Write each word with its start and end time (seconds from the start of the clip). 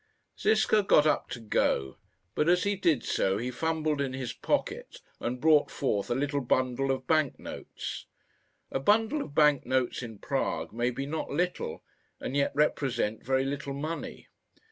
Ziska 0.39 0.81
got 0.81 1.05
up 1.05 1.29
to 1.29 1.39
go, 1.39 1.99
but 2.33 2.49
as 2.49 2.63
he 2.63 2.75
did 2.75 3.03
so 3.03 3.37
he 3.37 3.51
fumbled 3.51 4.01
in 4.01 4.13
his 4.13 4.33
pocket 4.33 4.99
and 5.19 5.39
brought 5.39 5.69
forth 5.69 6.09
a 6.09 6.15
little 6.15 6.41
bundle 6.41 6.89
of 6.89 7.05
bank 7.05 7.37
notes. 7.37 8.07
A 8.71 8.79
bundle 8.79 9.21
of 9.21 9.35
bank 9.35 9.63
notes 9.63 10.01
in 10.01 10.17
Prague 10.17 10.73
may 10.73 10.89
be 10.89 11.05
not 11.05 11.29
little, 11.29 11.83
and 12.19 12.35
yet 12.35 12.51
represent 12.55 13.23
very 13.23 13.45
little 13.45 13.75
money. 13.75 14.27